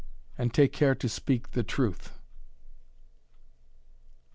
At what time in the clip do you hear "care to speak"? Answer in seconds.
0.73-1.51